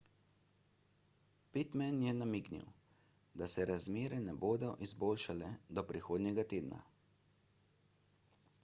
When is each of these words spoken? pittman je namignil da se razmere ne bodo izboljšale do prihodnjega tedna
pittman 1.57 1.99
je 2.05 2.13
namignil 2.21 2.63
da 3.43 3.49
se 3.57 3.67
razmere 3.73 4.21
ne 4.25 4.35
bodo 4.47 4.73
izboljšale 4.89 5.53
do 5.79 5.87
prihodnjega 5.95 6.49
tedna 6.57 6.83